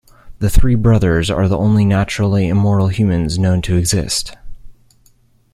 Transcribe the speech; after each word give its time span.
The 0.39 0.49
three 0.49 0.73
brothers 0.73 1.29
are 1.29 1.47
the 1.47 1.59
only 1.59 1.85
naturally 1.85 2.47
immortal 2.47 2.87
humans 2.87 3.37
known 3.37 3.61
to 3.61 3.75
exist. 3.75 4.35